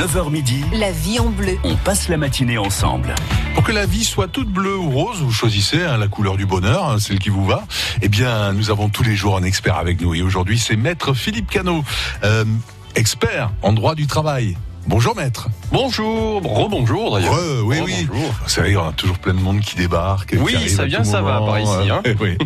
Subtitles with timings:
[0.00, 1.58] 9h midi, La vie en bleu.
[1.62, 3.14] on passe la matinée ensemble.
[3.54, 6.46] Pour que la vie soit toute bleue ou rose, vous choisissez hein, la couleur du
[6.46, 7.66] bonheur, hein, celle qui vous va.
[8.00, 10.14] Eh bien, nous avons tous les jours un expert avec nous.
[10.14, 11.84] Et aujourd'hui, c'est Maître Philippe Cano,
[12.24, 12.46] euh,
[12.94, 14.56] expert en droit du travail.
[14.86, 15.48] Bonjour Maître.
[15.70, 17.34] Bonjour, rebonjour d'ailleurs.
[17.34, 18.08] Re, oui, oui.
[18.10, 20.34] Vous savez, on a toujours plein de monde qui débarque.
[20.40, 22.02] Oui, qui ça vient, ça va par ici, hein.
[22.20, 22.36] oui.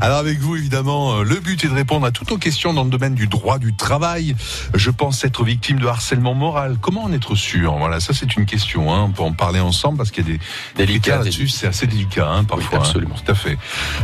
[0.00, 2.84] Alors avec vous, évidemment, euh, le but est de répondre à toutes nos questions dans
[2.84, 4.36] le domaine du droit du travail.
[4.74, 6.76] Je pense être victime de harcèlement moral.
[6.80, 7.74] Comment en être sûr?
[7.78, 8.94] Voilà, ça c'est une question.
[8.94, 9.04] Hein.
[9.08, 10.40] On peut en parler ensemble parce qu'il y a des
[10.76, 11.48] Délicat, critères là-dessus.
[11.48, 12.78] C'est assez délicat, hein, parfois.
[12.78, 13.14] Oui, absolument.
[13.24, 13.58] Tout à fait.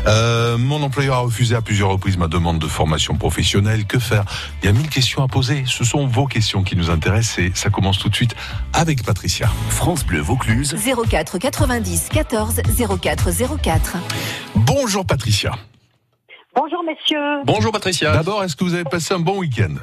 [0.06, 3.84] Euh, mon employeur a refusé à plusieurs reprises ma demande de formation professionnelle.
[3.84, 4.24] Que faire?
[4.62, 5.64] Il y a mille questions à poser.
[5.66, 8.34] Ce sont vos questions qui nous intéressent et ça commence tout de suite
[8.72, 9.48] avec Patricia.
[9.70, 10.74] France Bleu Vaucluse,
[11.08, 12.62] 04 90 14
[13.00, 13.30] 04
[13.62, 13.96] 04.
[14.54, 15.52] Bonjour Patricia.
[16.54, 17.42] Bonjour messieurs.
[17.44, 18.12] Bonjour Patricia.
[18.12, 19.74] D'abord, est-ce que vous avez passé un bon week-end?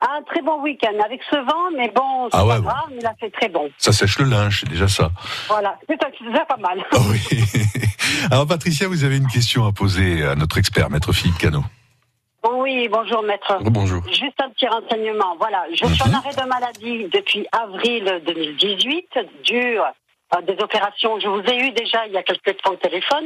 [0.00, 2.68] Un très bon week-end avec ce vent, mais bon, c'est Ah ouais, pas bon.
[2.68, 3.68] grave, il a fait très bon.
[3.78, 5.10] Ça sèche le linge, c'est déjà ça.
[5.48, 6.84] Voilà, c'est c'est déjà pas mal.
[6.92, 7.20] Ah oui.
[8.30, 11.64] Alors Patricia, vous avez une question à poser à notre expert, maître Philippe Cano.
[12.78, 13.58] Oui, bonjour maître.
[13.62, 14.00] Bonjour.
[14.06, 15.34] Juste un petit renseignement.
[15.36, 19.08] Voilà, je suis en arrêt de maladie depuis avril 2018,
[19.42, 19.78] dû
[20.30, 21.18] à des opérations.
[21.18, 23.24] Je vous ai eu déjà il y a quelques temps au téléphone.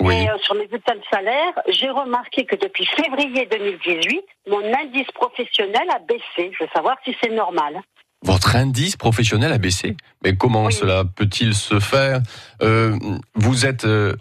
[0.00, 0.14] Oui.
[0.14, 5.10] Et euh, sur mes bulletins de salaire, j'ai remarqué que depuis février 2018, mon indice
[5.12, 6.50] professionnel a baissé.
[6.58, 7.82] Je veux savoir si c'est normal.
[8.22, 9.98] Votre indice professionnel a baissé.
[10.24, 10.72] Mais comment Oui.
[10.72, 12.20] cela peut-il se faire?
[12.62, 12.96] Euh,
[13.34, 14.16] Vous êtes euh,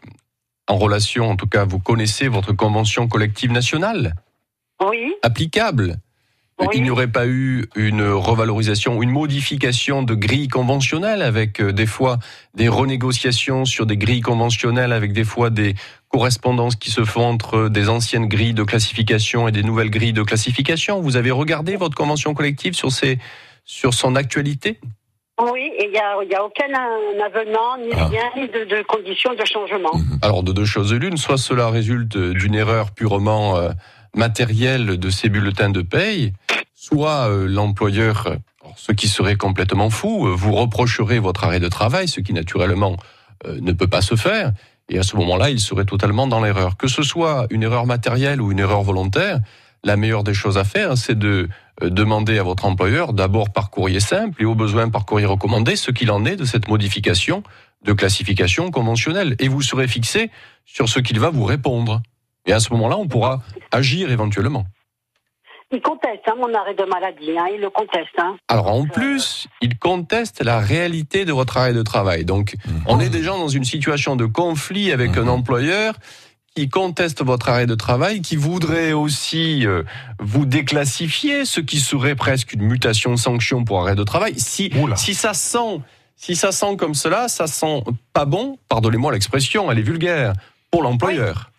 [0.67, 4.11] en relation, en tout cas, vous connaissez votre convention collective nationale?
[4.83, 5.91] Oui, applicable.
[5.91, 6.77] Euh, Oui.
[6.77, 11.85] Il n'y aurait pas eu une revalorisation, une modification de grilles conventionnelles avec euh, des
[11.85, 12.17] fois
[12.55, 15.75] des renégociations sur des grilles conventionnelles avec des fois des
[16.09, 20.23] correspondances qui se font entre des anciennes grilles de classification et des nouvelles grilles de
[20.23, 20.99] classification.
[20.99, 23.19] Vous avez regardé votre convention collective sur ces
[23.63, 24.79] sur son actualité?
[25.39, 28.07] Oui, et il n'y a, y a aucun euh, avenant, ni Ah.
[28.07, 29.91] rien, ni de, de conditions de changement.
[30.23, 33.69] Alors de deux choses l'une, soit cela résulte d'une erreur purement euh,
[34.17, 36.33] matérielle de ces bulletins de paye,
[36.73, 38.37] soit euh, l'employeur,
[38.75, 42.97] ce qui serait complètement fou, euh, vous reprocherait votre arrêt de travail, ce qui naturellement
[43.45, 44.51] euh, ne peut pas se faire,
[44.89, 46.77] et à ce moment-là, il serait totalement dans l'erreur.
[46.77, 49.39] Que ce soit une erreur matérielle ou une erreur volontaire,
[49.83, 51.49] la meilleure des choses à faire, c'est de
[51.81, 55.91] demander à votre employeur, d'abord par courrier simple et au besoin par courrier recommandé, ce
[55.91, 57.43] qu'il en est de cette modification
[57.83, 59.35] de classification conventionnelle.
[59.39, 60.31] Et vous serez fixé
[60.65, 62.01] sur ce qu'il va vous répondre.
[62.47, 63.41] Et à ce moment-là, on pourra
[63.71, 64.65] agir éventuellement.
[65.69, 68.17] Il conteste hein, mon arrêt de maladie, hein, il le conteste.
[68.17, 68.37] Hein.
[68.47, 72.23] Alors en plus, il conteste la réalité de votre arrêt de travail.
[72.23, 75.95] Donc on est déjà dans une situation de conflit avec un employeur
[76.55, 79.83] qui conteste votre arrêt de travail, qui voudrait aussi euh,
[80.19, 84.39] vous déclassifier, ce qui serait presque une mutation de sanction pour arrêt de travail.
[84.39, 84.95] Si, Oula.
[84.95, 85.81] si ça sent,
[86.15, 87.83] si ça sent comme cela, ça sent
[88.13, 88.57] pas bon.
[88.69, 90.33] Pardonnez-moi l'expression, elle est vulgaire
[90.71, 91.51] pour l'employeur.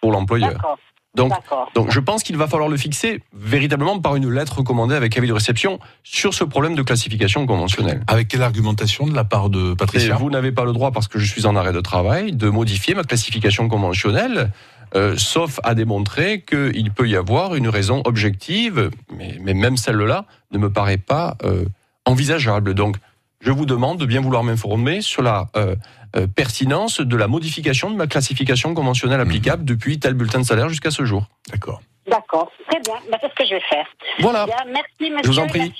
[0.00, 0.78] Pour l'employeur.
[1.14, 1.32] Donc
[1.74, 5.26] donc je pense qu'il va falloir le fixer véritablement par une lettre recommandée avec avis
[5.26, 8.02] de réception sur ce problème de classification conventionnelle.
[8.06, 11.08] Avec quelle argumentation de la part de Et Patricia vous n'avez pas le droit, parce
[11.08, 14.52] que je suis en arrêt de travail, de modifier ma classification conventionnelle,
[14.94, 20.26] euh, sauf à démontrer qu'il peut y avoir une raison objective, mais, mais même celle-là
[20.52, 21.64] ne me paraît pas euh,
[22.04, 22.74] envisageable.
[22.74, 22.96] Donc
[23.40, 25.74] je vous demande de bien vouloir m'informer sur la euh,
[26.16, 30.68] euh, pertinence de la modification de ma classification conventionnelle applicable depuis tel bulletin de salaire
[30.68, 31.26] jusqu'à ce jour.
[31.50, 31.80] D'accord.
[32.10, 33.86] D'accord, très bien, Ben, c'est ce que je vais faire.
[34.18, 34.44] Voilà.
[34.46, 35.72] Bien, merci monsieur, Je vous en prie.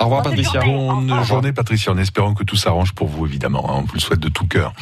[0.00, 0.60] Au revoir, Bonne Patricia.
[0.60, 4.00] Bonne journée Patricia, en espérant que tout s'arrange pour vous évidemment, hein, on vous le
[4.00, 4.72] souhaite de tout cœur.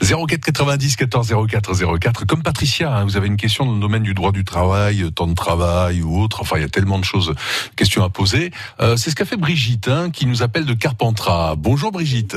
[0.00, 4.04] 04 90 14 04 04, comme Patricia, hein, vous avez une question dans le domaine
[4.04, 6.98] du droit du travail, euh, temps de travail ou autre, enfin il y a tellement
[7.00, 7.34] de choses,
[7.76, 8.52] questions à poser.
[8.80, 11.56] Euh, C'est ce qu'a fait Brigitte, hein, qui nous appelle de Carpentras.
[11.56, 12.36] Bonjour Brigitte,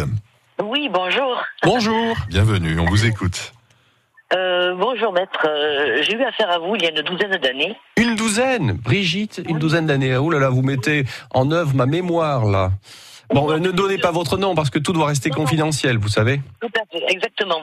[0.64, 1.38] Oui, bonjour.
[1.64, 2.16] Bonjour.
[2.30, 3.54] bienvenue, on vous écoute.
[4.34, 5.46] Euh, bonjour maître.
[5.48, 7.76] Euh, J'ai eu affaire à vous il y a une douzaine d'années.
[7.96, 10.18] Une douzaine, Brigitte, une douzaine d'années.
[10.18, 12.72] Oh là là, vous mettez en œuvre ma mémoire là.
[13.30, 16.40] Bon, euh, ne donnez pas votre nom parce que tout doit rester confidentiel, vous savez.
[16.62, 17.62] Tout à fait, exactement.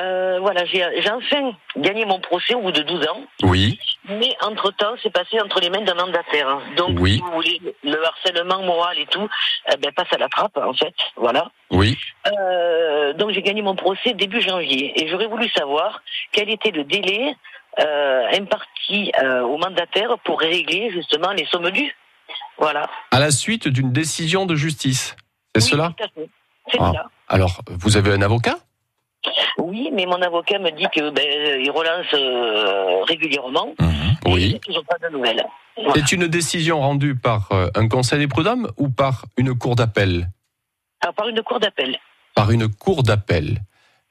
[0.00, 4.34] Euh, voilà, j'ai j'ai enfin gagné mon procès au bout de 12 ans, Oui, mais
[4.42, 6.58] entre-temps, c'est passé entre les mains d'un mandataire.
[6.76, 7.14] Donc, Oui.
[7.14, 9.28] si vous voulez, le harcèlement moral et tout,
[9.72, 10.94] eh ben, passe à la trappe, en fait.
[11.16, 11.50] Voilà.
[11.70, 11.96] oui.
[12.26, 14.92] Euh, donc, j'ai gagné mon procès début janvier.
[15.00, 16.02] Et j'aurais voulu savoir
[16.32, 17.34] quel était le délai
[17.80, 21.94] euh, imparti euh, au mandataire pour régler, justement, les sommes dues.
[22.58, 22.88] Voilà.
[23.10, 25.16] À la suite d'une décision de justice.
[25.54, 26.28] C'est Oui, cela tout à fait.
[26.70, 26.92] C'est Ah.
[26.94, 27.04] ça.
[27.28, 28.56] Alors, vous avez un avocat
[29.58, 33.74] Oui, mais mon avocat me dit que ben, il relance euh, régulièrement.
[33.80, 34.16] Mhm.
[34.26, 34.60] Oui.
[34.68, 35.44] N'ont pas de nouvelles.
[35.76, 35.92] Voilà.
[35.94, 40.28] C'est une décision rendue par euh, un conseil des prud'hommes ou par une cour d'appel
[41.16, 41.98] par une cour d'appel.
[42.34, 43.60] Par une cour d'appel.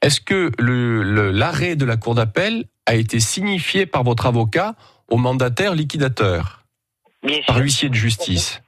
[0.00, 4.74] Est-ce que le- le- l'arrêt de la cour d'appel a été signifié par votre avocat
[5.10, 6.62] au mandataire liquidateur,
[7.26, 7.46] Bien sûr.
[7.46, 8.62] par huissier de justice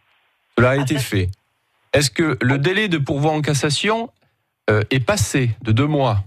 [0.56, 1.28] Cela a été fait.
[1.93, 4.10] Est-ce que le délai de pourvoi en cassation
[4.69, 6.25] euh, est passé de deux mois?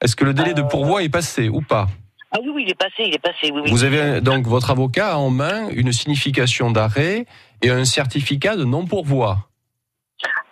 [0.00, 1.88] Est-ce que le délai de pourvoi est passé ou pas?
[2.30, 3.70] Ah oui, oui, il est passé, il est passé, oui, oui.
[3.70, 7.26] Vous avez donc votre avocat a en main une signification d'arrêt
[7.62, 9.48] et un certificat de non-pourvoi.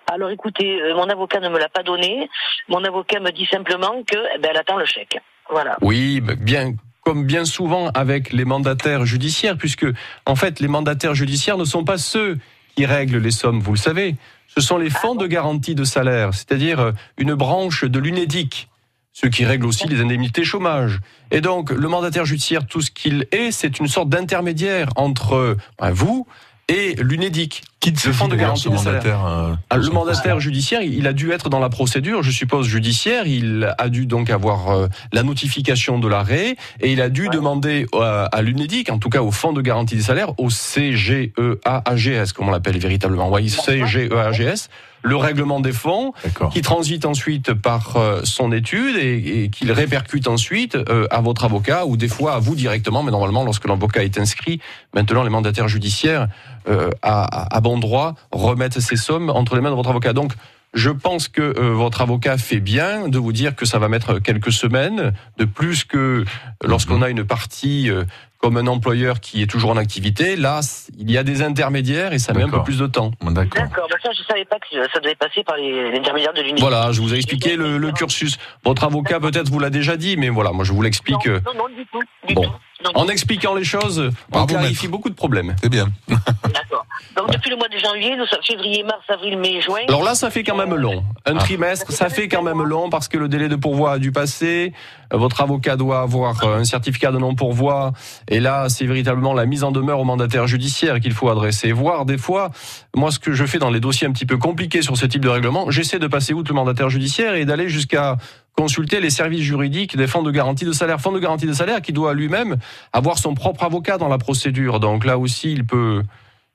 [0.07, 2.29] Alors écoutez, euh, mon avocat ne me l'a pas donné.
[2.69, 5.19] Mon avocat me dit simplement que, eh ben, elle attend le chèque.
[5.51, 5.77] Voilà.
[5.83, 6.75] Oui, bien
[7.05, 9.87] comme bien souvent avec les mandataires judiciaires, puisque
[10.27, 12.39] en fait les mandataires judiciaires ne sont pas ceux
[12.75, 14.17] qui règlent les sommes, vous le savez.
[14.49, 18.69] Ce sont les fonds de garantie de salaire, c'est-à-dire euh, une branche de l'UNEDIC,
[19.13, 21.01] ceux qui règlent aussi les indemnités chômage.
[21.31, 25.57] Et donc le mandataire judiciaire, tout ce qu'il est, c'est une sorte d'intermédiaire entre euh,
[25.79, 26.27] ben, vous
[26.69, 27.63] et l'UNEDIC.
[27.81, 29.03] Qui Le fonds de garantie des salaires.
[29.03, 32.67] mandataire euh, Ah, Le mandataire judiciaire, il a dû être dans la procédure, je suppose
[32.67, 33.27] judiciaire.
[33.27, 37.87] Il a dû donc avoir euh, la notification de l'arrêt et il a dû demander
[37.95, 42.49] euh, à l'UNEDIC, en tout cas au Fonds de garantie des salaires, au CGEAGS, comme
[42.49, 44.71] on l'appelle véritablement, oui, CGEAGS,
[45.05, 46.13] le règlement des fonds
[46.51, 51.45] qui transite ensuite par euh, son étude et, et qu'il répercute ensuite euh, à votre
[51.45, 54.61] avocat ou des fois à vous directement, mais normalement lorsque l'avocat est inscrit,
[54.95, 56.29] maintenant les mandataires judiciaires
[56.69, 60.15] euh, à, à bon droit remettent ces sommes entre les mains de votre avocat.
[60.15, 60.33] Donc
[60.73, 64.19] je pense que euh, votre avocat fait bien de vous dire que ça va mettre
[64.19, 66.25] quelques semaines de plus que
[66.65, 68.05] lorsqu'on a une partie euh,
[68.45, 70.37] comme un employeur qui est toujours en activité.
[70.37, 70.61] Là,
[70.99, 73.11] il y a des intermédiaires et ça met un peu plus de temps.
[73.23, 73.63] D'accord.
[73.63, 76.61] D'accord, ça, je savais pas que ça devait passer par les l'intermédiaire de l'unité.
[76.61, 78.37] Voilà, je vous ai expliqué le, le cursus.
[78.65, 81.27] Votre avocat peut-être vous l'a déjà dit, mais voilà, moi je vous l'explique.
[81.27, 82.03] euh, Non, non, non, du tout.
[82.29, 82.43] Du Bon.
[82.43, 82.51] tout.
[82.95, 84.89] En expliquant les choses, on clarifie maître.
[84.91, 85.55] beaucoup de problèmes.
[85.63, 85.89] C'est bien.
[86.09, 86.87] D'accord.
[87.17, 89.81] Donc depuis le mois de janvier, nous sommes février, mars, avril, mai, juin.
[89.89, 91.05] Alors là, ça fait quand même long.
[91.27, 91.41] Un Ah.
[91.41, 94.73] trimestre, ça fait quand même long parce que le délai de pourvoi a dû passer.
[95.13, 97.93] Euh, Votre avocat doit avoir euh, un certificat de non-pourvoi.
[98.29, 101.73] Et là, c'est véritablement la mise en demeure au mandataire judiciaire qu'il faut adresser.
[101.73, 102.51] Voire des fois,
[102.97, 105.23] moi, ce que je fais dans les dossiers un petit peu compliqués sur ce type
[105.23, 108.17] de règlement, j'essaie de passer outre le mandataire judiciaire et d'aller jusqu'à
[108.57, 111.01] consulter les services juridiques des fonds de garantie de salaire.
[111.01, 112.57] Fonds de garantie de salaire qui doit lui-même
[112.93, 114.81] avoir son propre avocat dans la procédure.
[114.81, 116.03] Donc là aussi, il peut,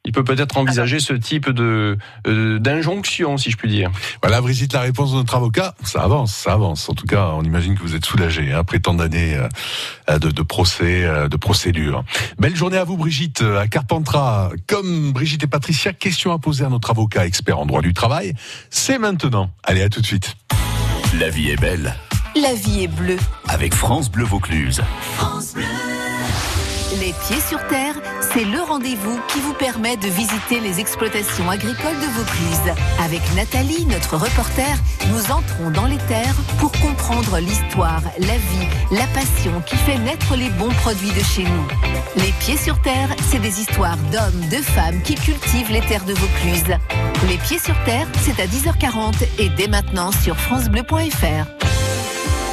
[0.06, 3.92] il peut peut-être envisager ce type de euh, d'injonction, si je puis dire.
[4.24, 6.90] Voilà, Brigitte, la réponse de notre avocat, ça avance, ça avance.
[6.90, 9.38] En tout cas, on imagine que vous êtes soulagé hein, après tant d'années
[10.10, 12.06] euh, de, de procès, euh, de procédures.
[12.40, 14.52] Belle journée à vous, Brigitte, à Carpentras.
[14.68, 18.34] Comme Brigitte et Patricia, question à poser à notre avocat expert en droit du travail.
[18.69, 19.52] C'est maintenant.
[19.63, 20.38] Allez, à tout de suite.
[21.17, 21.95] La vie est belle
[22.35, 23.17] La vie est bleue.
[23.47, 24.81] avec France Bleu Vaucluse.
[27.09, 32.00] Les pieds sur terre, c'est le rendez-vous qui vous permet de visiter les exploitations agricoles
[32.00, 32.75] de Vaucluse.
[33.03, 34.77] Avec Nathalie, notre reporter,
[35.11, 40.35] nous entrons dans les terres pour comprendre l'histoire, la vie, la passion qui fait naître
[40.35, 41.67] les bons produits de chez nous.
[42.17, 46.13] Les pieds sur terre, c'est des histoires d'hommes, de femmes qui cultivent les terres de
[46.13, 46.77] Vaucluse.
[47.27, 51.58] Les pieds sur terre, c'est à 10h40 et dès maintenant sur francebleu.fr.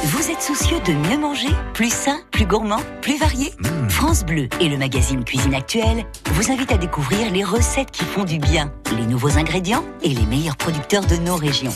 [0.03, 3.51] Vous êtes soucieux de mieux manger Plus sain, plus gourmand, plus varié
[3.89, 8.23] France Bleu et le magazine Cuisine Actuelle vous invitent à découvrir les recettes qui font
[8.23, 11.73] du bien, les nouveaux ingrédients et les meilleurs producteurs de nos régions.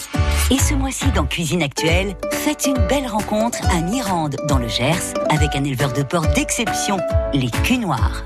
[0.51, 5.13] Et ce mois-ci dans Cuisine Actuelle, faites une belle rencontre à Mirande, dans le Gers,
[5.29, 6.99] avec un éleveur de porc d'exception,
[7.33, 8.23] les culs noirs.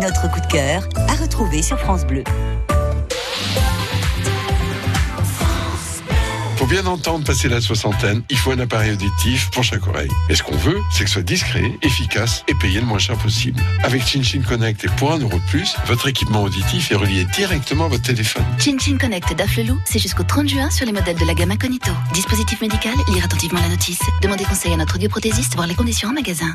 [0.00, 2.24] Notre coup de cœur à retrouver sur France Bleu.
[6.64, 10.08] Pour bien entendre passer la soixantaine, il faut un appareil auditif pour chaque oreille.
[10.30, 13.18] Mais ce qu'on veut, c'est que ce soit discret, efficace et payé le moins cher
[13.18, 13.60] possible.
[13.82, 17.88] Avec ChinChin Connect et pour un euro plus, votre équipement auditif est relié directement à
[17.88, 18.46] votre téléphone.
[18.58, 21.92] ChinChin Connect d'Afflelou, c'est jusqu'au 30 juin sur les modèles de la gamme Incognito.
[22.14, 24.00] Dispositif médical, lire attentivement la notice.
[24.22, 26.54] Demandez conseil à notre audioprothésiste, voir les conditions en magasin.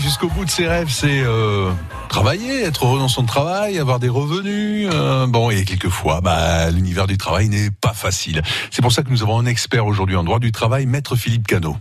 [0.00, 1.70] Jusqu'au bout de ses rêves, c'est euh,
[2.08, 4.88] travailler, être heureux dans son travail, avoir des revenus.
[4.92, 8.42] euh, bon, et quelquefois, bah, l'univers du travail n'est pas facile.
[8.70, 11.46] C'est pour ça que nous avons un expert aujourd'hui en droit du travail, Maître Philippe
[11.46, 11.76] Cano.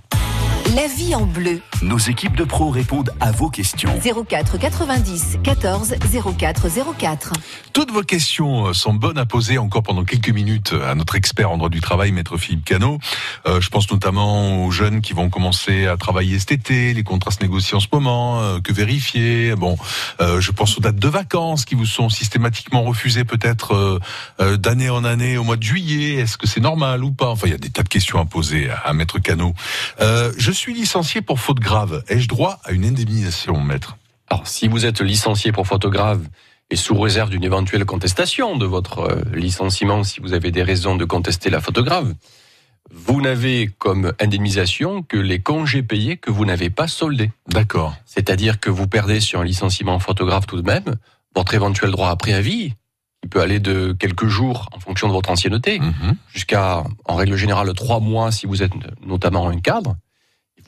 [0.76, 1.60] La vie en bleu.
[1.82, 3.90] Nos équipes de pros répondent à vos questions.
[4.00, 5.96] 04 90 14
[6.38, 7.34] 04 04.
[7.74, 11.52] Toutes vos questions euh, sont bonnes à poser encore pendant quelques minutes à notre expert
[11.52, 13.00] en droit du travail, Maître Philippe Cano.
[13.48, 17.32] Euh, je pense notamment aux jeunes qui vont commencer à travailler cet été, les contrats
[17.32, 19.56] se négocient en ce moment, euh, que vérifier.
[19.56, 19.78] Bon,
[20.22, 24.00] euh, je pense aux dates de vacances qui vous sont systématiquement refusées peut-être euh,
[24.40, 26.16] euh, d'année en année au mois de juillet.
[26.16, 27.30] Est-ce que c'est normal ou pas?
[27.30, 29.56] Enfin, il y a des tas de questions à poser à, à Maître Cano.
[30.00, 32.04] Euh, je suis licencié pour faute grave.
[32.08, 33.98] Ai-je droit à une indemnisation, Maître?
[34.30, 36.28] Alors, si vous êtes licencié pour faute grave
[36.70, 40.96] et sous réserve d'une éventuelle contestation de votre euh, licenciement, si vous avez des raisons
[40.96, 42.14] de contester la faute grave,
[42.94, 47.32] vous n'avez comme indemnisation que les congés payés que vous n'avez pas soldés.
[47.48, 47.96] D'accord.
[48.06, 50.96] C'est-à-dire que vous perdez sur un licenciement grave tout de même
[51.36, 52.74] votre éventuel droit à préavis,
[53.22, 56.16] qui peut aller de quelques jours en fonction de votre ancienneté, Mhm.
[56.34, 58.74] jusqu'à, en règle générale, trois mois si vous êtes
[59.06, 59.96] notamment un cadre.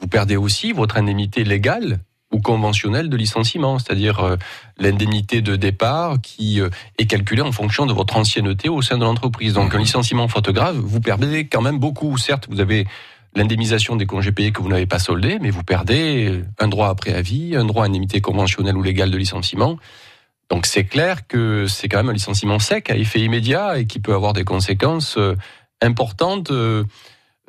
[0.04, 2.00] Vous perdez aussi votre indemnité légale
[2.34, 4.36] ou conventionnelle de licenciement, c'est-à-dire euh,
[4.78, 6.68] l'indemnité de départ qui euh,
[6.98, 9.54] est calculée en fonction de votre ancienneté au sein de l'entreprise.
[9.54, 12.18] Donc un licenciement faute grave, vous perdez quand même beaucoup.
[12.18, 12.86] Certes, vous avez
[13.34, 16.96] l'indemnisation des congés payés que vous n'avez pas soldés, mais vous perdez un droit à
[16.96, 19.78] préavis, un droit à indemnité conventionnelle ou légale de licenciement.
[20.50, 24.00] Donc c'est clair que c'est quand même un licenciement sec à effet immédiat et qui
[24.00, 25.38] peut avoir des conséquences euh,
[25.82, 26.52] importantes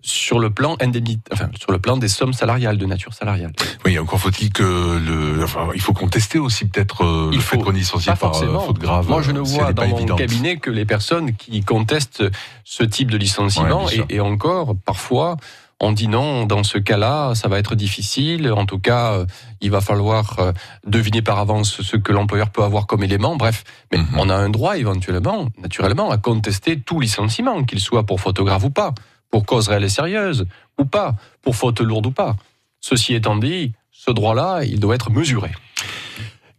[0.07, 3.53] sur le plan indemnité, enfin sur le plan des sommes salariales de nature salariale.
[3.87, 7.57] Oui, encore faut-il que le, enfin, il faut contester aussi peut-être euh, Il le fait
[7.57, 8.61] faut- qu'on est licencié Pas par euh, forcément.
[8.61, 9.09] faute grave.
[9.09, 10.19] Moi, je ne euh, vois dans mon évidente.
[10.19, 12.23] cabinet que les personnes qui contestent
[12.65, 15.39] ce type de licenciement Ouais, et, et encore parfois.
[15.81, 18.51] On dit non, dans ce cas-là, ça va être difficile.
[18.53, 19.27] En tout cas, euh,
[19.61, 20.39] il va falloir
[20.87, 23.37] deviner par avance ce que l'employeur peut avoir comme élément.
[23.37, 24.07] Bref, mais Mhm.
[24.17, 28.71] on a un droit éventuellement, naturellement, à contester tout licenciement, qu'il soit pour grave ou
[28.71, 28.95] pas,
[29.35, 30.47] pour cause réelle et sérieuse
[30.79, 32.37] ou pas, pour faute lourde ou pas.
[32.81, 35.51] Ceci étant dit, ce droit-là, il doit être mesuré.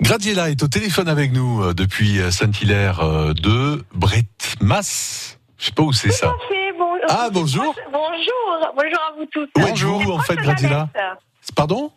[0.01, 5.37] Gradiela est au téléphone avec nous euh, depuis euh, Saint-Hilaire euh, de Bretmas.
[5.57, 6.33] Je sais pas où c'est ça.
[6.77, 7.73] Bon- Ah, bonjour.
[7.93, 9.47] Bonjour, bonjour à vous tous.
[9.57, 10.89] Où êtes-vous en fait, Gradiela
[11.55, 11.91] Pardon?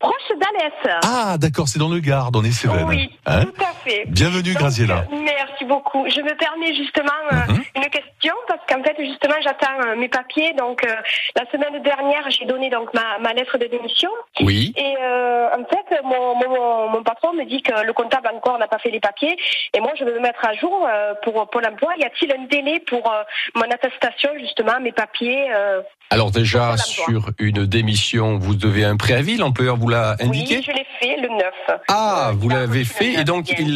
[0.00, 0.98] Proche d'Alès.
[1.04, 2.86] Ah, d'accord, c'est dans le Gard, on est Cévennes.
[2.88, 3.44] Oui, Hein?
[3.44, 4.04] tout à fait.
[4.08, 5.04] Bienvenue, Donc, Graziella.
[5.12, 6.04] euh, Merci beaucoup.
[6.08, 7.62] Je me permets justement euh, Mhm.
[7.76, 10.52] une question parce qu'en fait justement j'attends euh, mes papiers.
[10.54, 10.94] Donc euh,
[11.36, 14.10] la semaine dernière j'ai donné donc ma, ma lettre de démission
[14.40, 14.72] Oui.
[14.76, 14.94] et
[15.56, 18.90] en fait mon, mon, mon patron me dit que le comptable encore n'a pas fait
[18.90, 19.36] les papiers
[19.74, 20.88] et moi je veux me mettre à jour
[21.22, 21.92] pour Pôle Emploi.
[21.98, 23.12] Y a-t-il un délai pour
[23.54, 25.48] mon attestation justement mes papiers
[26.10, 30.56] Alors déjà, sur une démission, vous devez un préavis, l'employeur vous l'a indiqué?
[30.58, 31.78] Oui, je l'ai fait le 9.
[31.88, 33.73] Ah, vous l'avez fait et donc il,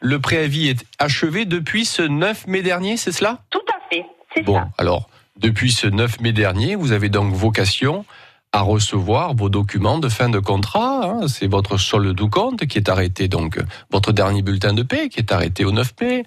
[0.00, 3.38] le préavis est achevé depuis ce 9 mai dernier, c'est cela?
[3.50, 4.04] Tout à fait,
[4.34, 4.68] c'est Bon, ça.
[4.78, 8.04] alors, depuis ce 9 mai dernier, vous avez donc vocation
[8.52, 11.04] à recevoir vos documents de fin de contrat.
[11.04, 11.28] hein.
[11.28, 13.58] C'est votre solde de compte qui est arrêté, donc
[13.90, 16.24] votre dernier bulletin de paie qui est arrêté au 9 mai,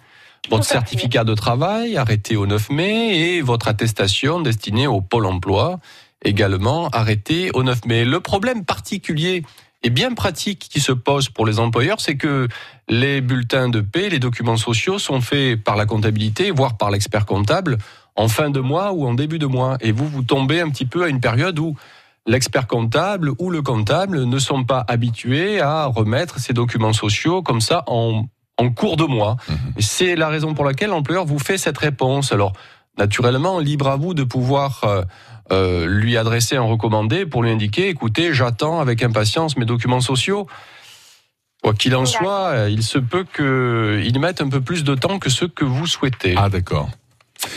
[0.50, 5.80] votre certificat de travail arrêté au 9 mai et votre attestation destinée au Pôle emploi
[6.24, 8.06] également arrêté au 9 mai.
[8.06, 9.44] Le problème particulier
[9.84, 12.48] et bien pratique qui se pose pour les employeurs, c'est que
[12.88, 17.26] les bulletins de paie, les documents sociaux sont faits par la comptabilité, voire par l'expert
[17.26, 17.78] comptable,
[18.16, 19.78] en fin de mois ou en début de mois.
[19.82, 21.76] Et vous, vous tombez un petit peu à une période où
[22.28, 27.62] l'expert comptable ou le comptable ne sont pas habitués à remettre ces documents sociaux comme
[27.62, 28.26] ça en,
[28.58, 29.38] en cours de mois.
[29.78, 32.32] Et c'est la raison pour laquelle l'employeur vous fait cette réponse.
[32.32, 32.54] Alors,
[33.00, 35.02] naturellement, libre à vous de pouvoir euh,
[35.52, 40.48] euh, lui adresser un recommandé pour lui indiquer, écoutez, j'attends avec impatience mes documents sociaux.
[41.64, 45.20] Quoi qu'il en soit, euh, il se peut qu'ils mettent un peu plus de temps
[45.20, 46.34] que ce que vous souhaitez.
[46.38, 46.90] Ah, d'accord.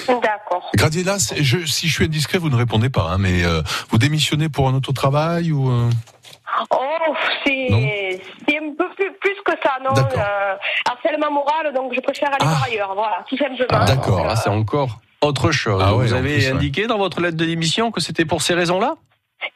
[0.08, 0.70] D'accord.
[0.74, 4.48] Gradiela, je, si je suis indiscret, vous ne répondez pas, hein, mais euh, vous démissionnez
[4.48, 5.90] pour un autre travail ou euh,
[6.70, 10.12] Oh, c'est un peu plus, plus que ça, non D'accord.
[10.18, 10.54] euh,
[10.90, 12.44] Harcèlement moral, donc je préfère aller Ah.
[12.46, 13.66] voir ailleurs, voilà, tout simplement.
[13.70, 14.24] Ah, d'accord.
[14.26, 15.82] Là, c'est encore autre chose.
[15.84, 16.52] Ah ouais, vous avez plus, ouais.
[16.52, 18.94] indiqué dans votre lettre de démission que c'était pour ces raisons-là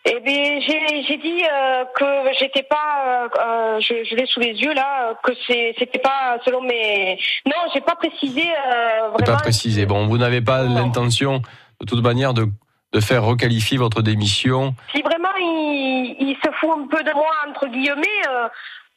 [0.05, 2.05] Eh bien, j'ai dit euh, que
[2.39, 2.77] j'étais pas,
[3.07, 6.61] euh, euh, je, je l'ai sous les yeux là, euh, que c'est- c'était pas selon
[6.63, 7.19] mes.
[7.47, 9.37] Non, j'ai pas précisé euh, vraiment.
[9.37, 9.87] pas précisé.
[9.87, 11.43] Bon, vous n'avez pas l'intention,
[11.81, 12.47] de toute manière, de,
[12.93, 14.75] de faire requalifier votre démission.
[14.95, 18.23] Si vraiment il, il se fout un peu de moi entre guillemets,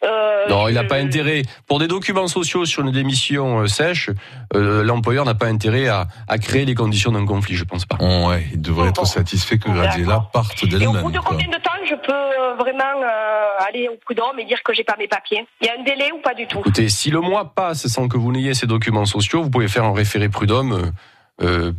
[0.04, 1.44] euh, Non, il n'a pas intérêt.
[1.68, 4.10] Pour des documents sociaux sur une démission euh, sèche,
[4.56, 7.98] euh, l'employeur n'a pas intérêt à, à créer les conditions d'un conflit, je pense pas.
[8.00, 11.12] Oh, ouais, il devrait être satisfait que Graziella parte Et au bout d'elle-même.
[11.12, 11.30] de quoi.
[11.30, 14.96] combien de temps je peux vraiment euh, aller au prud'homme et dire que j'ai pas
[14.98, 15.46] mes papiers?
[15.62, 16.60] Il y a un délai ou pas du tout?
[16.60, 19.84] Écoutez, si le mois passe sans que vous n'ayez ces documents sociaux, vous pouvez faire
[19.86, 20.92] un référé prud'homme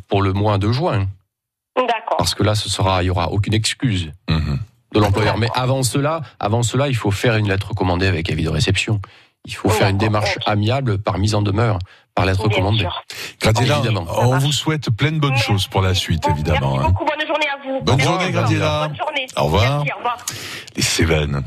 [0.08, 1.06] pour le mois de juin.
[1.76, 2.16] D'accord.
[2.18, 4.58] Parce que là, ce sera, il y aura aucune excuse Mhm.
[4.92, 5.38] De l'employeur.
[5.38, 9.00] Mais avant cela, avant cela, il faut faire une lettre commandée avec avis de réception.
[9.44, 11.78] Il faut faire une démarche amiable par mise en demeure,
[12.14, 12.86] par lettre Bien commandée.
[13.44, 14.06] Évidemment.
[14.18, 16.76] on vous souhaite plein de bonnes choses pour la suite, évidemment.
[16.76, 16.90] Merci hein.
[16.90, 17.80] beaucoup, bonne journée à vous.
[17.82, 18.88] Bonne journée, Graziella.
[18.88, 19.26] Bonne journée.
[19.36, 19.78] Au revoir.
[19.78, 20.26] Merci, au revoir.
[20.76, 21.42] Les Cévennes,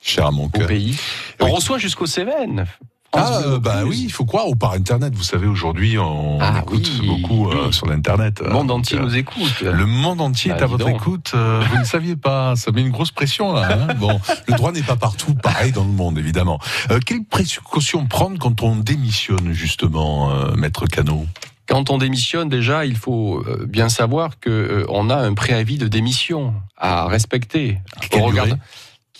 [0.00, 0.66] cher à mon Au cœur.
[0.66, 0.98] pays.
[1.40, 2.66] On reçoit jusqu'au Cévennes.
[3.14, 5.14] Ah, Bleu euh, bah oui, il faut croire, ou par Internet.
[5.14, 7.06] Vous savez, aujourd'hui, on Ah écoute oui.
[7.06, 8.40] beaucoup euh, sur l'Internet.
[8.42, 9.60] Le monde Donc, entier euh, nous écoute.
[9.60, 10.96] Le monde entier Bah, est à dis votre donc.
[10.96, 11.32] écoute.
[11.34, 12.56] euh, vous ne saviez pas.
[12.56, 13.68] Ça met une grosse pression là.
[13.90, 13.94] hein.
[13.98, 16.58] bon, le droit n'est pas partout pareil dans le monde, évidemment.
[16.90, 21.26] Euh, quelles précautions prendre quand on démissionne justement, euh, maître Cano?
[21.68, 25.78] Quand on démissionne, déjà, il faut euh, bien savoir que euh, on a un préavis
[25.78, 27.78] de démission à respecter.
[28.10, 28.22] Quelle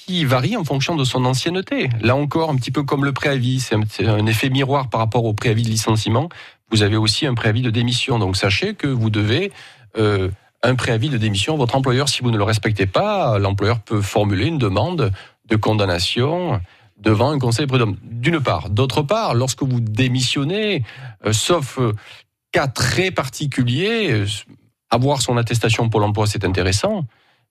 [0.06, 1.88] qui varie en fonction de son ancienneté.
[2.00, 5.32] Là encore, un petit peu comme le préavis, c'est un, effet miroir par rapport au
[5.32, 6.28] préavis de licenciement.
[6.70, 8.18] Vous avez aussi un préavis de démission.
[8.18, 9.52] Donc sachez que vous devez
[9.96, 10.28] euh,
[10.62, 12.08] un préavis de démission à votre employeur.
[12.08, 15.12] Si vous ne le respectez pas, l'employeur peut formuler une demande
[15.48, 16.60] de condamnation
[16.98, 17.96] devant un conseil prud'homme.
[18.02, 18.70] D'une part.
[18.70, 20.84] D'autre part, lorsque vous démissionnez,
[21.26, 21.92] euh, sauf euh,
[22.50, 24.24] cas très particulier,
[24.90, 27.04] avoir son attestation Pôle emploi, c'est intéressant.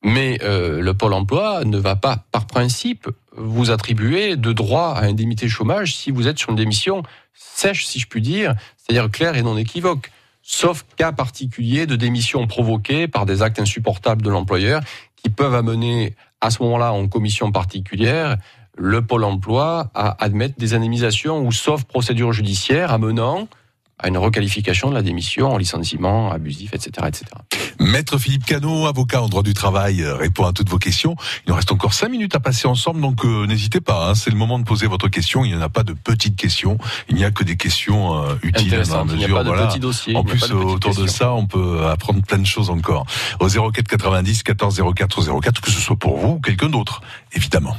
[0.04, 5.06] Mais euh, le Pôle emploi ne va pas, par principe, vous attribuer de droit à
[5.06, 9.36] indemnité chômage si vous êtes sur une démission sèche, si je puis dire, c'est-à-dire claire
[9.36, 10.12] et non équivoque.
[10.42, 14.82] Sauf cas particulier de démission provoquée par des actes insupportables de l'employeur
[15.16, 18.38] qui peuvent amener à ce moment-là en commission particulière
[18.78, 23.48] le Pôle emploi à admettre des indemnisations ou sauf procédure judiciaire amenant
[24.02, 27.08] à une requalification de la démission en licenciement abusif, etc.
[27.08, 27.26] etc.
[27.80, 31.16] Maître Philippe Cano, avocat en droit du travail, euh, répond à toutes vos questions.
[31.46, 34.10] Il nous reste encore cinq minutes à passer ensemble, donc euh, n'hésitez pas.
[34.10, 35.46] hein, c'est le moment de poser votre question.
[35.46, 36.78] Il n'y en a pas de petites questions.
[37.10, 39.06] Il n'y a que des questions euh, utiles dans la Intéressant.
[39.10, 39.38] Il n'y a mesure.
[39.38, 39.68] pas de voilà.
[39.68, 40.16] petits dossiers.
[40.16, 43.06] En plus, de autour de ça, on peut apprendre plein de choses encore.
[43.40, 47.02] Au 04 90 14 04 04, que ce soit pour vous ou quelqu'un d'autre,
[47.34, 47.78] évidemment.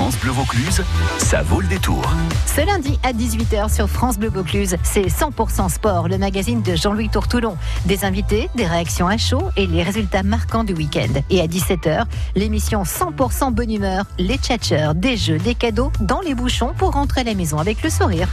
[0.00, 0.82] France Bleu Vaucluse,
[1.18, 2.02] ça vaut le détour.
[2.46, 7.10] Ce lundi à 18h sur France Bleu Vaucluse, c'est 100% sport, le magazine de Jean-Louis
[7.10, 7.58] Tourtoulon.
[7.84, 11.20] Des invités, des réactions à chaud et les résultats marquants du week-end.
[11.28, 16.34] Et à 17h, l'émission 100% bonne humeur, les tchatcheurs, des jeux, des cadeaux dans les
[16.34, 18.28] bouchons pour rentrer à la maison avec le sourire.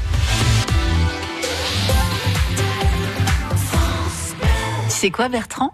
[4.85, 5.73] Tu sais quoi, Bertrand?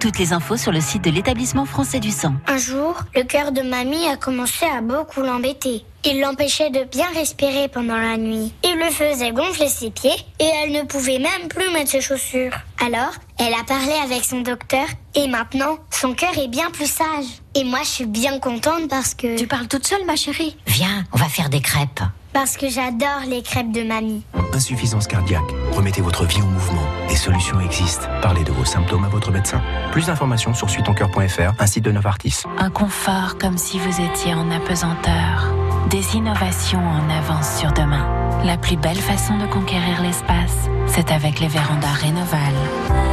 [0.00, 2.32] Toutes les infos sur le site de l'établissement français du sang.
[2.46, 5.84] Un jour, le cœur de mamie a commencé à beaucoup l'embêter.
[6.06, 8.50] Il l'empêchait de bien respirer pendant la nuit.
[8.64, 12.54] Il le faisait gonfler ses pieds et elle ne pouvait même plus mettre ses chaussures.
[12.82, 17.26] Alors, elle a parlé avec son docteur et maintenant, son cœur est bien plus sage.
[17.54, 19.36] Et moi, je suis bien contente parce que...
[19.36, 22.00] Tu parles toute seule, ma chérie Viens, on va faire des crêpes.
[22.32, 24.22] Parce que j'adore les crêpes de mamie.
[24.52, 25.42] Insuffisance cardiaque.
[25.72, 26.86] Remettez votre vie en mouvement.
[27.08, 28.06] Des solutions existent.
[28.22, 29.60] Parlez de vos symptômes à votre médecin.
[29.90, 32.42] Plus d'informations sur suitoncoeur.fr, un site de Novartis.
[32.58, 35.52] Un confort comme si vous étiez en apesanteur.
[35.90, 38.06] Des innovations en avance sur demain.
[38.44, 42.54] La plus belle façon de conquérir l'espace, c'est avec les vérandas Rénoval.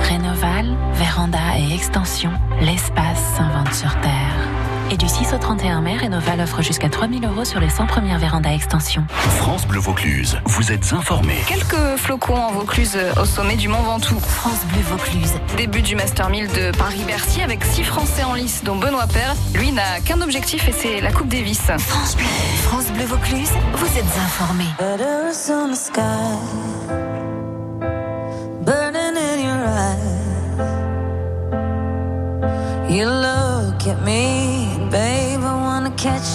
[0.04, 4.67] Rénoval, véranda et extension, l'espace s'invente sur Terre.
[4.89, 8.19] Et du 6 au 31 mai, Rénoval offre jusqu'à 3000 euros sur les 100 premières
[8.19, 9.06] vérandas extension.
[9.10, 11.43] France Bleu Vaucluse, vous êtes informés.
[11.45, 14.19] Quelques flocons en Vaucluse euh, au sommet du Mont Ventoux.
[14.19, 15.34] France Bleu Vaucluse.
[15.58, 19.36] Début du Master 1000 de Paris-Bercy avec six Français en lice, dont Benoît Père.
[19.54, 21.63] Lui n'a qu'un objectif et c'est la Coupe Davis.
[21.78, 22.26] France Bleu.
[22.63, 24.71] France Bleu Vaucluse, vous êtes informés.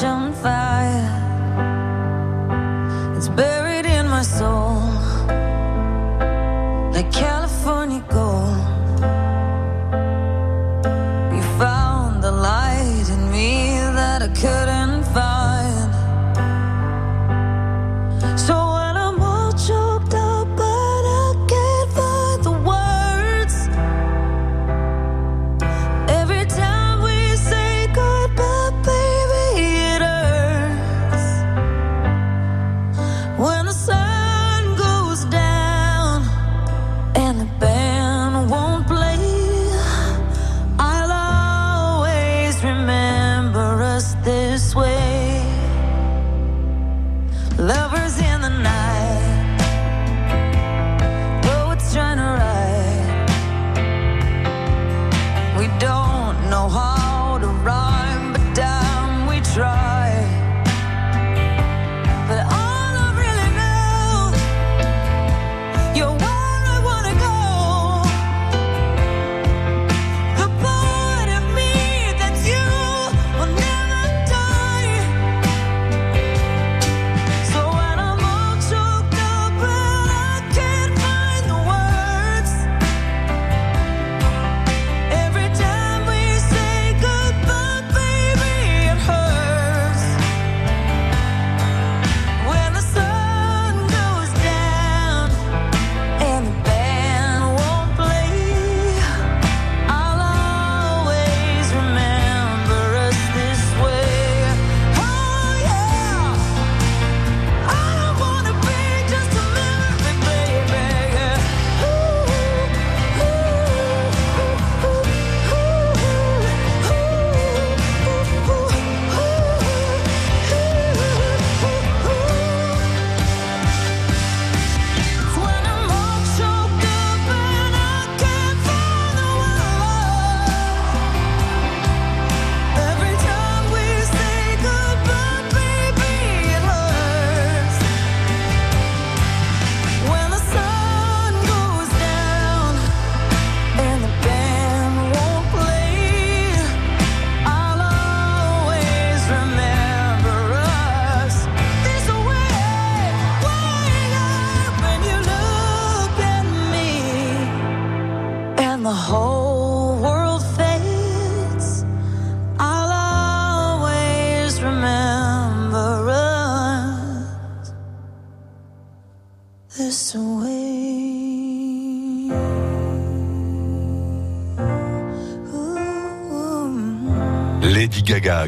[0.02, 0.61] ocean fire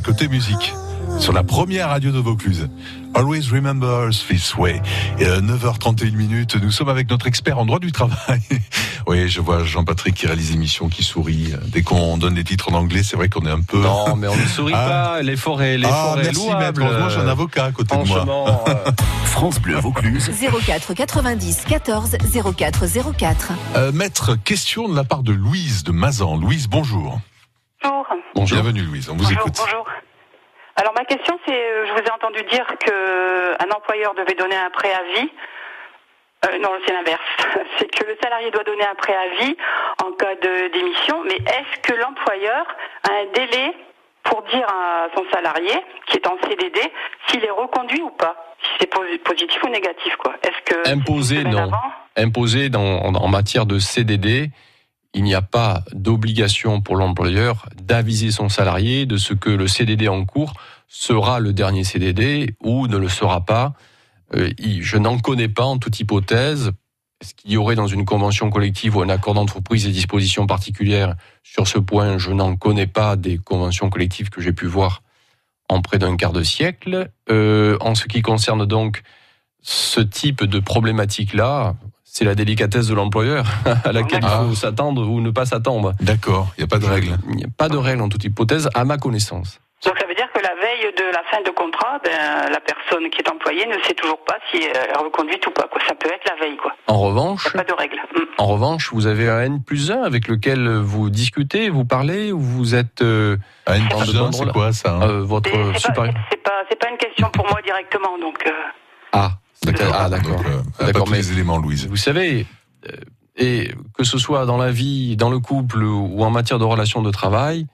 [0.05, 0.75] côté musique,
[1.19, 2.69] sur la première radio de Vaucluse.
[3.15, 4.83] Always remember us this way.
[5.19, 8.41] Et à 9h31 minutes, nous sommes avec notre expert en droit du travail.
[9.07, 11.53] oui, je vois Jean-Patrick qui réalise l'émission, qui sourit.
[11.69, 13.81] Dès qu'on donne des titres en anglais, c'est vrai qu'on est un peu...
[13.81, 14.89] Non, mais on ne sourit Ah.
[15.17, 15.23] pas.
[15.23, 16.81] L'effort est, Ah, l'effort est merci, louable.
[16.81, 16.81] maître.
[16.83, 18.17] Heureusement, j'ai un avocat à côté de moi.
[18.17, 18.75] Franchement, euh,
[19.27, 20.31] France Bleu Vaucluse.
[20.67, 22.17] 04 90 14
[22.57, 22.85] 04
[23.17, 23.53] 04.
[23.77, 26.37] Euh, maître, question de la part de Louise de Mazan.
[26.37, 27.21] Louise, bonjour.
[27.85, 28.07] Bonjour.
[28.35, 28.59] Bonjour.
[28.63, 29.55] Bienvenue Louise, on vous bonjour, écoute.
[29.59, 29.87] bonjour.
[30.77, 34.57] Alors ma question c'est, euh, je vous ai entendu dire que un employeur devait donner
[34.57, 35.31] un préavis.
[36.47, 37.23] Euh, non, c'est l'inverse.
[37.79, 39.57] C'est que le salarié doit donner un préavis
[40.05, 41.23] en cas de démission.
[41.25, 42.67] Mais est-ce que l'employeur
[43.09, 43.75] a un délai
[44.25, 45.73] pour dire à son salarié
[46.07, 46.81] qui est en CDD
[47.29, 51.45] s'il est reconduit ou pas, si c'est posi- positif ou négatif quoi Est-ce que imposé,
[51.45, 51.71] non.
[52.17, 54.51] Imposé dans, en, en matière de CDD,
[55.15, 60.09] il n'y a pas d'obligation pour l'employeur d'aviser son salarié de ce que le CDD
[60.09, 60.55] en cours
[60.89, 63.75] sera le dernier CDD ou ne le sera pas.
[64.35, 66.73] Euh, je n'en connais pas en toute hypothèse.
[67.21, 71.15] Est-ce qu'il y aurait dans une convention collective ou un accord d'entreprise des dispositions particulières
[71.43, 72.19] sur ce point?
[72.19, 75.03] Je n'en connais pas des conventions collectives que j'ai pu voir
[75.69, 77.11] en près d'un quart de siècle.
[77.31, 79.03] Euh, en ce qui concerne donc
[79.63, 81.77] ce type de problématique-là,
[82.17, 83.45] c'est la délicatesse de l'employeur
[83.85, 85.95] à laquelle il faut s'attendre ou ne pas s'attendre.
[86.01, 87.17] D'accord, il n'y a pas de règle.
[87.29, 89.59] Il n'y a pas de règle en toute hypothèse, à ma connaissance.
[89.85, 93.11] Donc ça veut dire que la veille de la fin de contrat, ben, la personne
[93.11, 95.67] qui est employée ne sait toujours pas si elle est reconduite ou pas.
[95.69, 95.81] Quoi.
[95.89, 96.57] Ça peut être la veille.
[96.57, 96.73] Quoi.
[96.87, 97.97] En revanche, Pas de règle.
[98.17, 98.21] Mm.
[98.39, 102.39] en revanche, vous avez un N plus 1 avec lequel vous discutez, vous parlez, ou
[102.41, 103.03] vous êtes...
[103.03, 105.79] Euh, un N plus de 1, bonnes c'est quoi ça hein Euh, Votre C'est pas,
[105.81, 106.15] supérieur.
[106.31, 108.17] c'est pas, c'est pas une question pour moi directement.
[108.19, 108.51] Donc, euh,
[109.13, 109.33] Ah.
[109.93, 110.37] Ah, d'accord.
[110.37, 111.87] Donc, euh, pas D'accord, tous mais les éléments, Louise.
[111.89, 112.47] vous savez,
[112.89, 112.97] euh,
[113.37, 117.03] et que ce soit dans la vie, dans le couple ou en matière de relations
[117.03, 117.67] de travail,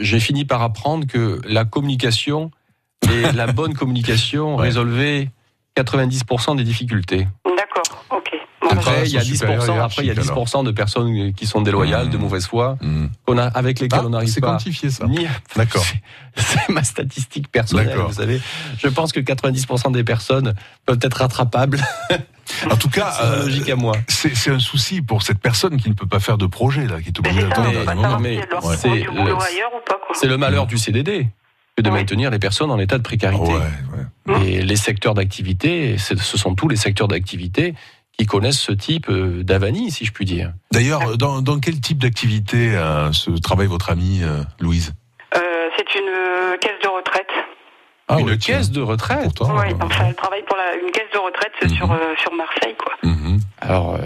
[0.00, 2.50] j'ai fini par apprendre que la communication
[3.12, 4.62] et la bonne communication Ouais.
[4.68, 5.30] résolvaient
[5.76, 7.26] 90% des difficultés.
[8.78, 11.32] Après, il y a son supérieur 10%, après, il y a hiérarchique, 10% de personnes
[11.34, 12.76] qui sont déloyales, de mauvaise foi,
[13.26, 14.52] qu'on a, avec lesquelles Ah, on n'arrive c'est pas.
[14.52, 15.06] quantifié, ça.
[15.06, 15.26] Ni...
[15.56, 15.84] D'accord.
[16.36, 18.40] C'est ma statistique personnelle, vous savez.
[18.78, 21.80] Je pense que 90% des personnes peuvent être rattrapables.
[22.70, 23.96] En tout cas, C'est euh, logique à moi.
[24.06, 27.00] c'est c'est un souci pour cette personne qui ne peut pas faire de projet, là,
[27.00, 28.18] qui est obligée d'attendre Mais- un moment.
[28.20, 28.76] mais Ouais.
[28.76, 29.34] c'est le,
[30.12, 31.26] c'est le malheur du CDD
[31.74, 33.50] que de maintenir les personnes en état de précarité.
[34.44, 37.74] Et les secteurs d'activité, c'est- ce sont tous les secteurs d'activité
[38.18, 40.52] qui connaissent ce type euh, d'avanie, si je puis dire.
[40.72, 44.94] D'ailleurs, dans, dans quel type d'activité euh, se travaille votre amie euh, Louise?
[45.34, 45.40] Euh,
[45.76, 47.30] c'est une euh, caisse de retraite.
[48.06, 49.40] Ah Une caisse de retraite?
[49.40, 52.76] Oui, enfin, elle travaille pour la, une caisse de retraite c'est sur, euh, sur Marseille.
[52.78, 52.92] Quoi.
[53.62, 53.96] Alors,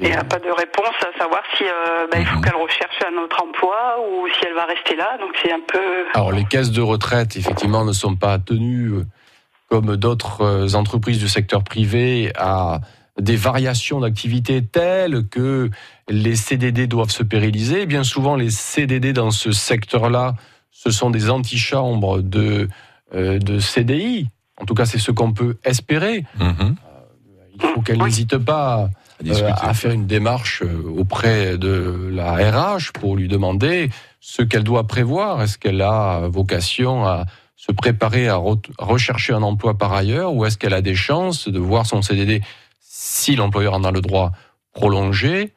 [0.00, 2.96] Et elle n'a pas de réponse à savoir si euh, bah, il faut qu'elle recherche
[3.06, 5.18] un autre emploi ou si elle va rester là.
[5.20, 6.06] Donc c'est un peu.
[6.14, 8.90] Alors les caisses de retraite, effectivement, ne sont pas tenues,
[9.68, 12.80] comme d'autres entreprises du secteur privé, à
[13.20, 15.70] des variations d'activité telles que
[16.08, 17.86] les CDD doivent se pérenniser.
[17.86, 20.34] Bien souvent, les CDD dans ce secteur-là,
[20.70, 22.68] ce sont des antichambres de,
[23.14, 24.28] euh, de CDI.
[24.60, 26.24] En tout cas, c'est ce qu'on peut espérer.
[27.54, 28.88] Il faut qu'elle n'hésite pas
[29.42, 34.64] euh, à faire une démarche euh, auprès de la RH pour lui demander ce qu'elle
[34.64, 35.42] doit prévoir.
[35.42, 37.24] Est-ce qu'elle a vocation à
[37.56, 41.46] se préparer à re- rechercher un emploi par ailleurs ou est-ce qu'elle a des chances
[41.48, 42.40] de voir son CDD,
[43.12, 44.32] si l'employeur en a le droit,
[44.72, 45.52] prolongé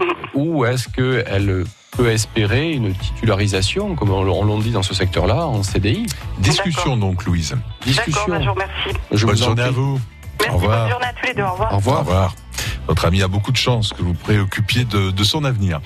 [0.00, 4.94] euh, ou est-ce qu'elle peut espérer une titularisation, comme on on l'a dit dans ce
[4.94, 6.06] secteur-là, en CDI
[6.38, 7.50] Discussion donc, Louise.
[7.50, 8.22] D'accord, Discussion.
[8.28, 8.98] bah, je vous remercie.
[9.12, 10.00] Je Bonne vous en journée à vous.
[10.40, 10.80] Merci, Au revoir.
[10.80, 11.42] bonne journée à tous les deux.
[11.42, 11.72] Au revoir.
[11.74, 12.34] Au revoir.
[12.88, 15.80] Votre ami a beaucoup de chance que vous préoccupiez de, de son avenir.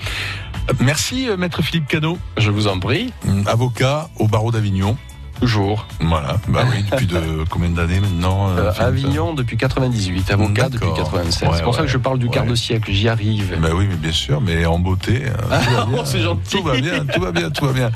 [0.69, 2.17] Euh, Merci, euh, maître Philippe Cano.
[2.37, 3.13] Je vous en prie.
[3.45, 4.97] Avocat au barreau d'Avignon.
[5.39, 5.87] Toujours.
[6.01, 6.37] Voilà.
[6.47, 11.11] Bah oui, depuis de combien d'années maintenant euh, Euh, Avignon depuis 98, avocat depuis D'accord.
[11.11, 11.47] 96.
[11.49, 13.57] Ouais, c'est pour ça que je parle du quart de siècle, j'y arrive.
[13.61, 15.23] Bah oui, mais bien sûr, mais en beauté.
[15.25, 16.05] euh, tout va bien.
[16.05, 16.57] c'est gentil.
[16.57, 17.91] Tout va bien, tout va bien, tout va bien.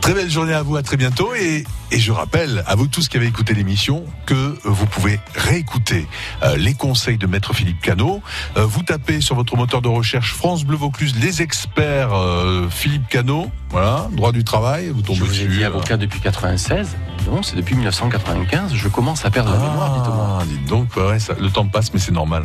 [0.00, 1.34] Très belle journée à vous, à très bientôt.
[1.34, 6.06] Et, et je rappelle à vous tous qui avez écouté l'émission que vous pouvez réécouter
[6.42, 8.22] euh, les conseils de Maître Philippe Cano.
[8.56, 13.06] Euh, vous tapez sur votre moteur de recherche France Bleu Vaucluse, les experts euh, Philippe
[13.08, 15.58] Cano, voilà, droit du travail, vous tombez Je vous ai dessus.
[15.58, 16.96] dit avocat depuis 96.
[17.30, 18.74] Non, c'est depuis 1995.
[18.74, 20.38] Je commence à perdre la mémoire, dites-moi.
[20.40, 22.44] Ah, dites donc, ouais, ça- le temps passe, mais c'est normal.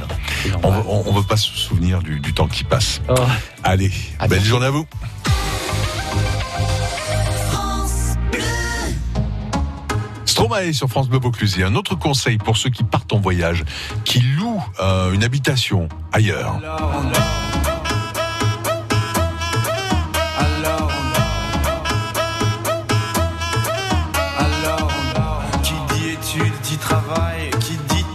[0.64, 3.00] On on veut pas se souvenir du, du temps qui passe.
[3.08, 3.14] Oh.
[3.64, 3.92] Allez,
[4.28, 4.86] belle journée à vous.
[10.44, 11.58] Stromae sur France Bleu Vaucluse.
[11.64, 13.64] Un autre conseil pour ceux qui partent en voyage,
[14.04, 16.60] qui louent euh, une habitation ailleurs.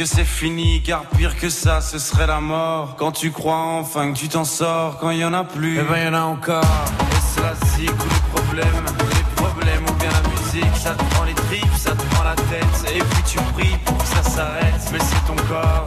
[0.00, 2.96] Que c'est fini, car pire que ça, ce serait la mort.
[2.96, 5.82] Quand tu crois enfin que tu t'en sors, quand il y en a plus, eh
[5.82, 6.64] ben y en a encore.
[6.64, 11.34] Et c'est tous les problèmes, les problèmes ou bien la musique, ça te prend les
[11.34, 12.94] tripes, ça te prend la tête.
[12.96, 15.86] Et puis tu pries pour que ça s'arrête, mais c'est ton corps,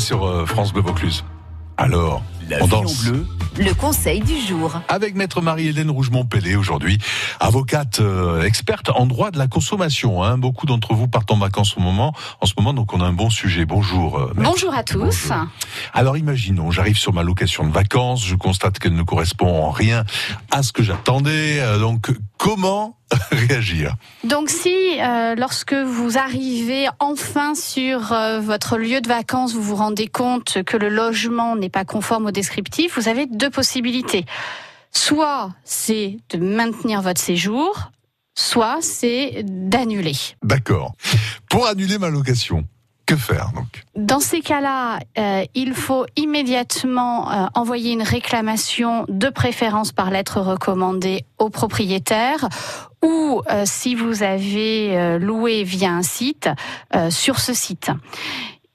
[0.00, 1.24] Sur euh, France Bleu Vaucluse.
[1.76, 3.04] Alors, La on danse.
[3.04, 3.26] bleu.
[3.58, 4.80] Le conseil du jour.
[4.88, 6.98] Avec maître Marie-Hélène Rougemont-Pellé aujourd'hui,
[7.40, 10.22] avocate euh, experte en droit de la consommation.
[10.22, 10.38] Hein.
[10.38, 13.12] Beaucoup d'entre vous partent en vacances au moment, en ce moment, donc on a un
[13.12, 13.64] bon sujet.
[13.64, 14.18] Bonjour.
[14.18, 14.50] euh, maître.
[14.50, 15.30] Bonjour à tous.
[15.94, 20.04] Alors imaginons, j'arrive sur ma location de vacances, je constate qu'elle ne correspond en rien
[20.50, 21.60] à ce que j'attendais.
[21.60, 22.96] euh, Donc comment
[23.30, 29.62] réagir Donc si euh, lorsque vous arrivez enfin sur euh, votre lieu de vacances, vous
[29.62, 34.24] vous rendez compte que le logement n'est pas conforme au descriptif, vous avez deux possibilités.
[34.90, 37.90] Soit c'est de maintenir votre séjour,
[38.34, 40.16] soit c'est d'annuler.
[40.42, 40.94] D'accord.
[41.50, 42.64] Pour annuler ma location,
[43.10, 49.28] que faire donc Dans ces cas-là, euh, il faut immédiatement euh, envoyer une réclamation de
[49.28, 52.48] préférence par lettre recommandée au propriétaire
[53.02, 56.48] ou euh, si vous avez euh, loué via un site,
[56.94, 57.90] euh, sur ce site.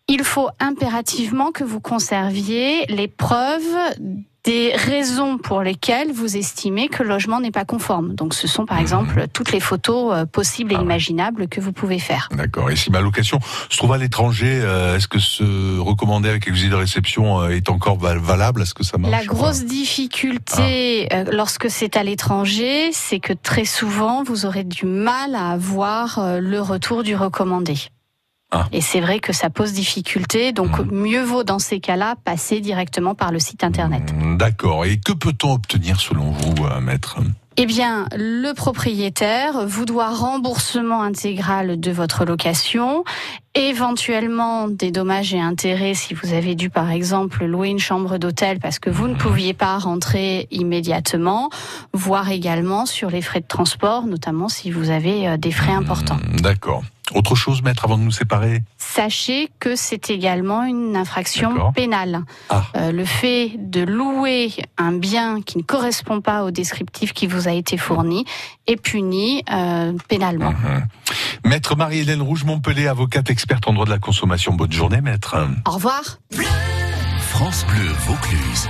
[0.07, 3.61] Il faut impérativement que vous conserviez les preuves
[4.43, 8.13] des raisons pour lesquelles vous estimez que le logement n'est pas conforme.
[8.13, 11.97] Donc ce sont par exemple toutes les photos euh, possibles et imaginables que vous pouvez
[11.97, 12.29] faire.
[12.31, 12.69] D'accord.
[12.69, 13.39] Et si ma location
[13.71, 17.69] se trouve à l'étranger, euh, est-ce que ce recommandé avec accusé de réception euh, est
[17.69, 18.61] encore val- valable?
[18.61, 23.65] Est-ce que ça marche La grosse difficulté euh, lorsque c'est à l'étranger, c'est que très
[23.65, 27.75] souvent, vous aurez du mal à avoir le retour du recommandé.
[28.71, 33.15] Et c'est vrai que ça pose difficulté, donc mieux vaut dans ces cas-là passer directement
[33.15, 34.13] par le site internet.
[34.37, 34.85] D'accord.
[34.85, 37.17] Et que peut-on obtenir selon vous, euh, maître
[37.57, 43.03] Eh bien, le propriétaire vous doit remboursement intégral de votre location,
[43.53, 48.59] éventuellement des dommages et intérêts si vous avez dû par exemple louer une chambre d'hôtel
[48.59, 51.49] parce que vous ne pouviez pas rentrer immédiatement,
[51.93, 56.19] voire également sur les frais de transport, notamment si vous avez euh, des frais importants.
[56.41, 56.83] D'accord.
[57.13, 62.21] Autre chose, maître, avant de nous séparer Sachez que c'est également une infraction pénale.
[62.49, 62.63] Ah.
[62.75, 67.47] Euh, le fait de louer un bien qui ne correspond pas au descriptif qui vous
[67.47, 68.25] a été fourni
[68.65, 70.51] est puni euh, pénalement.
[70.51, 70.87] Mhm.
[71.45, 74.53] Maître Marie-Hélène Rouge-Montpellier, avocate experte en droit de la consommation.
[74.53, 75.35] Bonne journée, maître.
[75.67, 76.01] Au revoir.
[77.19, 78.69] France Bleu Vaucluse.